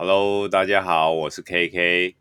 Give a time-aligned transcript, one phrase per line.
[0.00, 2.14] Hello，大家好，我是 KK。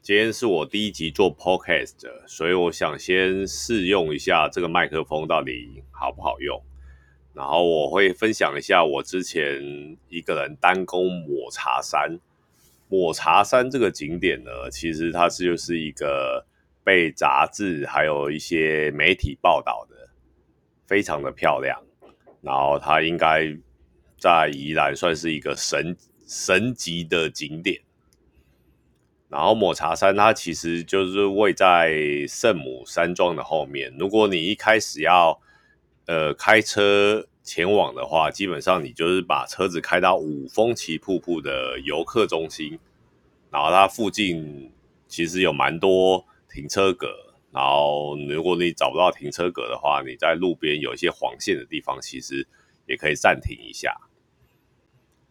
[0.00, 6.58] 今天是我第一集做 Podcast，所以我想先试用一下这个麦克风到底好不好用。
[7.34, 12.18] 然后我会分享一下我之前一个人单攻抹茶山。
[12.88, 16.46] 抹茶山这个景点呢，其实它是就是一个
[16.82, 20.08] 被杂志还有一些媒体报道的，
[20.86, 21.78] 非常的漂亮。
[22.40, 23.46] 然后它应该
[24.18, 25.94] 在宜兰算是一个神
[26.30, 27.80] 神级的景点。
[29.28, 31.92] 然后抹茶山它其实就是位在
[32.28, 33.92] 圣母山庄的后面。
[33.98, 35.40] 如果你一开始要
[36.06, 42.78] 呃开车前往的话，基本上你就是把车子开到五峰旗瀑布的游客中心，
[43.50, 44.70] 然后它附近
[45.08, 47.08] 其实有蛮多停车格。
[47.52, 52.46] 然后如果你找不到停车格的话，你在路边有一些黄线的地方，其实
[52.86, 53.96] 也可以暂停一下。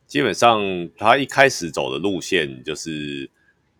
[0.09, 0.61] 基本上
[0.97, 3.29] 它一开始走的路线就是。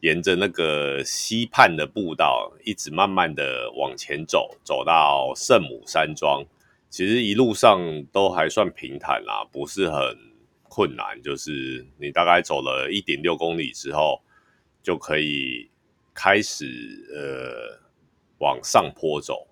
[0.02, 6.42] 沿着那个西畔的步道，一直慢慢的往前走，走到圣母山庄。
[6.90, 10.18] 其实一路上都还算平坦啦，不是很
[10.70, 11.22] 困难。
[11.22, 14.22] 就是你大概走了一点六公里之后，
[14.82, 15.70] 就可以
[16.14, 16.66] 开始
[17.14, 17.82] 呃
[18.38, 19.49] 往上坡走。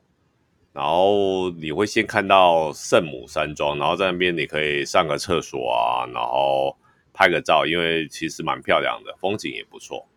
[0.77, 6.77] 然后你会先看到圣母山庄，然后在那边你可以上个厕所啊，然后
[7.11, 10.07] 拍个照，因为其实蛮漂亮的，风景也不错。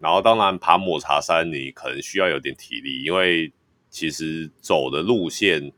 [0.00, 3.52] 然后，当然爬抹茶山，你可能需要有点体力，因为
[3.88, 5.72] 其实走的路线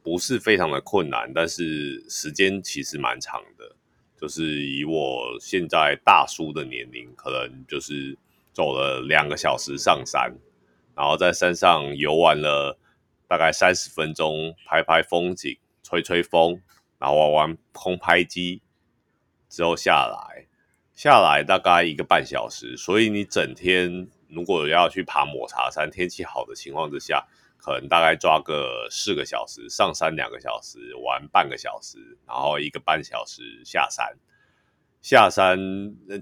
[0.00, 3.74] 不是非常的困难，但是时间其实蛮长的。
[4.16, 8.16] 就是以我现在大叔的年龄，可能就是
[8.52, 10.32] 走了两个小时上山，
[10.94, 12.78] 然后在山上游玩了
[13.30, 16.60] 大概三十分钟，拍拍风景，吹吹风，
[16.98, 18.60] 然后玩玩空拍机，
[19.48, 20.48] 之后下来。
[20.92, 27.24] 下来大概一个半小时，所以你整天如果要去爬抹茶山，天气好的情况之下，
[27.56, 34.18] 可能大概抓个四个小时，上山两个小时，玩半个小时，然后一个半小时下山。
[35.00, 35.56] 下山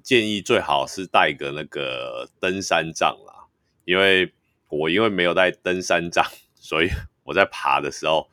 [0.05, 3.49] 建议最好是带个那个登山杖啦，
[3.87, 4.35] 因为
[4.69, 6.23] 我因为没有带登山杖，
[6.69, 6.91] 所以
[7.25, 8.29] 我在爬的时候，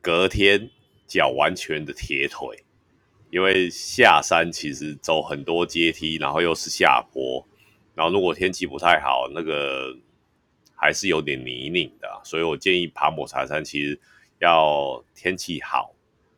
[0.00, 0.68] 隔天
[1.06, 2.64] 脚完全的铁腿。
[3.30, 7.46] 因为下山其实走很多阶梯，然后又是下坡，
[7.94, 9.96] 然后如果天气不太好，那个
[10.74, 13.98] 还是有点泥泞的，所以我建议爬抹茶山，其实
[14.38, 15.94] 要天气好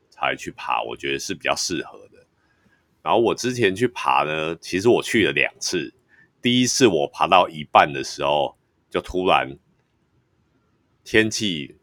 [0.08, 2.24] 才去爬，我觉得是比较适合的。
[3.02, 5.92] 然后我之前去爬呢，其实我去了两次，
[6.40, 8.56] 第一次我爬到一半的时候，
[8.88, 9.58] 就突然
[11.04, 11.76] 天气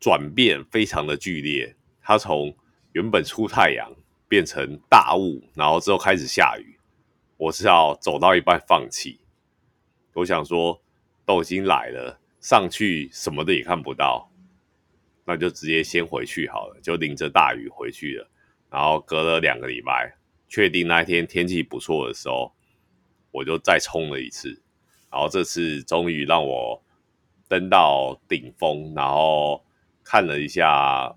[0.00, 2.54] 转变非常的剧烈，它从
[2.90, 3.88] 原本出太阳
[4.28, 6.76] 变成大雾，然后之后开始下雨，
[7.36, 9.20] 我是要走到一半放弃。
[10.12, 10.82] 我想说，
[11.24, 14.28] 都已经来了，上去什么的也看不到，
[15.24, 18.28] 那就直接先回去好了，就淋着大雨回去了。
[18.68, 20.16] 然后隔了两个礼拜，
[20.48, 22.52] 确定那一天天气不错的时候，
[23.30, 24.60] 我就再冲了一次。
[25.10, 26.82] 然后这次终于让我
[27.48, 29.64] 登到顶峰，然后
[30.04, 31.14] 看了一下。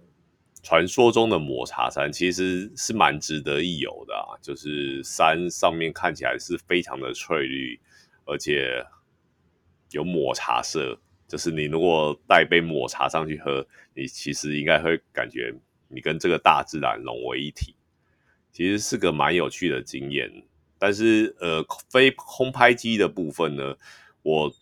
[0.64, 7.80] 传说中的抹茶山其实是蛮值得一游的啊，就是山上面看起来是非常的翠绿，
[8.26, 8.86] 而且
[9.90, 13.66] 有抹茶色，就是你如果带杯抹茶上去喝，
[13.96, 15.52] 你其实应该会感觉
[15.88, 17.74] 你跟这个大自然融为一体，
[18.52, 20.32] 其实是个蛮有趣的经验。
[20.78, 23.76] 但是呃，飞空拍机的部分呢，
[24.22, 24.54] 我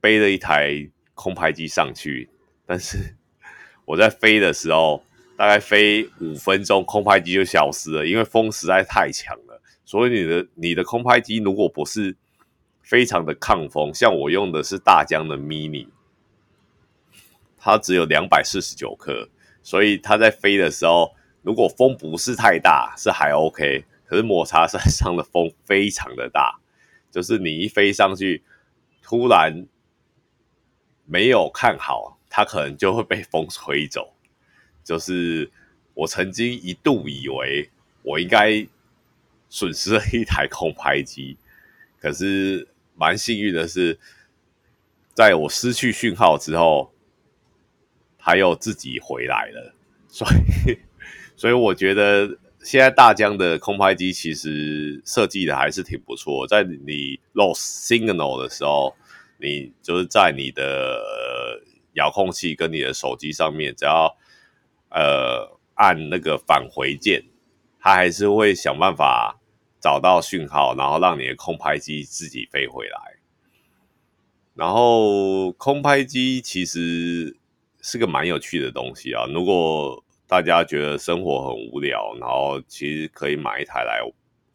[0.00, 2.30] 背了一台空拍机上去，
[2.64, 3.16] 但是
[3.84, 5.02] 我在飞的时候。
[5.38, 9.62] 大概飞五分钟，空拍机就消失了，因为风实在太强了。
[9.84, 12.16] 所以你的你的空拍机如果不是
[12.82, 15.86] 非常的抗风，像我用的是大疆的 mini，
[17.56, 19.28] 它只有两百四十九克，
[19.62, 23.84] 所以它在飞的时候，如果风不是太大，是还 OK。
[24.06, 26.58] 可是抹茶山上的风非常的大，
[27.12, 28.42] 就是你一飞上去，
[29.02, 29.68] 突然
[31.10, 34.12] 没有看好，它可能就会被风吹走。
[34.84, 35.50] 就是
[35.94, 37.70] 我曾经一度以为
[38.02, 38.66] 我应该
[39.48, 41.36] 损失了一台空拍机，
[41.98, 43.98] 可是蛮幸运的是，
[45.14, 46.92] 在我失去讯号之后，
[48.18, 49.74] 它又自己回来了。
[50.08, 50.26] 所
[50.66, 50.78] 以，
[51.36, 56.46] 所以我觉得现在大疆的空拍机其实设计的还是挺不错。
[56.46, 58.94] 在你 lost signal 的时候，
[59.40, 61.00] 你就是在你的
[61.94, 64.16] 遥控器跟你的手机上面，只要
[64.90, 67.24] 呃，按那个返回键，
[67.80, 69.40] 它还是会想办法
[69.80, 73.18] 找到讯号，然后让你的空拍机自己飞回来。
[74.54, 77.36] 然后空拍机其实
[77.80, 79.24] 是个蛮有趣的东西啊。
[79.26, 84.00] 如果大家觉得生活很无聊，然后其实可以买一台来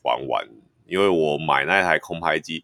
[0.02, 0.48] 玩玩。
[0.86, 2.62] 因为我买那台空拍机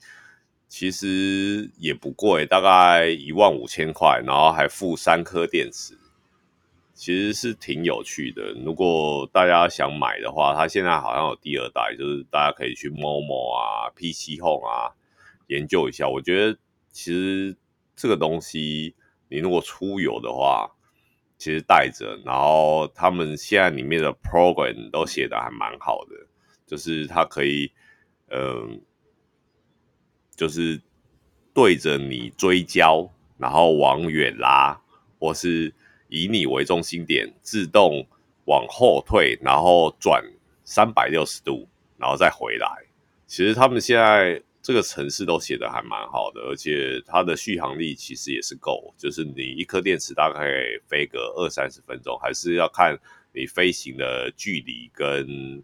[0.69, 5.98] 其实也不贵，大概一万五千块，然后还附三颗电池。
[6.94, 8.51] 其实是挺有趣的。
[8.66, 14.92] 如果大家想买的话，它现在好像有第二代，就是大家可以去某某啊、PC Home 啊
[15.48, 16.10] 研究一下。
[16.10, 16.60] 我觉得
[16.92, 17.56] 其实
[17.95, 18.95] 这个东西，
[19.30, 20.69] 你如果出游的话，
[21.38, 26.27] 其实带着，然后他们现在里面的 program 都写的还蛮好的，
[26.68, 27.71] 就是它可以，
[28.27, 28.81] 嗯，
[30.39, 30.81] 就是
[31.53, 34.81] 对着你追焦，然后往远拉，
[35.19, 35.71] 或是。
[36.12, 38.03] 以你为中心点，自动
[38.45, 40.25] 往后退，然后转
[40.63, 41.69] 三百六十度，
[42.00, 42.68] 然后再回来。
[43.27, 50.42] 其实他们现在这个城市都写的还蛮好的，而且它的续航力其实也是够，就是你一颗电池大概
[50.88, 52.97] 飞个二三十分钟，还是要看
[53.31, 55.63] 你飞行的距离跟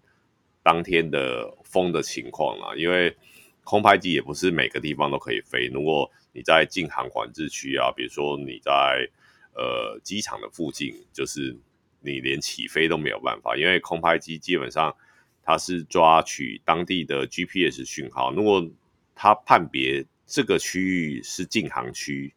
[0.61, 2.75] 当天的风的情况啦。
[2.77, 3.17] 因为
[3.65, 9.09] 空拍机也不是每个地方都可以飞，如果你在禁航管制区啊，比如说你在。
[9.57, 11.57] 呃，机场的附近就是
[12.01, 14.93] 你连起飞都没有办法，因为空拍机基本上
[15.41, 18.69] 它是抓取当地的 GPS 讯号，如果
[19.15, 22.33] 它判别这个区域是禁航区，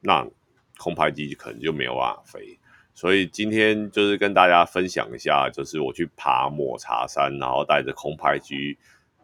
[0.00, 0.28] 那
[0.76, 2.58] 空拍机可能就没有办法飞。
[2.92, 8.76] 所以今天就是跟大家分享一下，就是我去爬抹茶山，然后带着空拍机，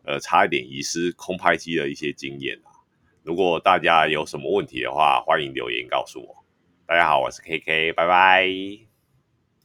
[0.06, 2.70] 呃，差一点遗失空拍机的一些经验啊。
[3.24, 6.44] 如果大家有什么问题的话，欢迎留言告诉我。
[6.86, 8.85] 大家好，我是 KK，拜拜。